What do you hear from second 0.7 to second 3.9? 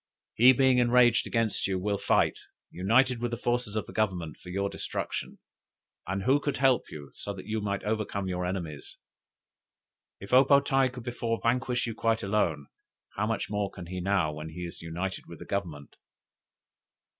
enraged against you, will fight, united with the forces of